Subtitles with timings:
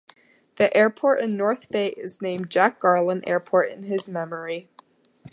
[0.55, 4.67] The airport in North Bay is named Jack Garland Airport in his memory.